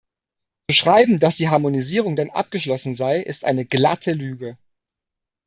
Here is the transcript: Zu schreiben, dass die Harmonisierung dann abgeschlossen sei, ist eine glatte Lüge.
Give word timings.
Zu 0.67 0.75
schreiben, 0.75 1.19
dass 1.19 1.37
die 1.37 1.49
Harmonisierung 1.49 2.15
dann 2.15 2.31
abgeschlossen 2.31 2.95
sei, 2.95 3.19
ist 3.19 3.45
eine 3.45 3.67
glatte 3.67 4.13
Lüge. 4.13 4.57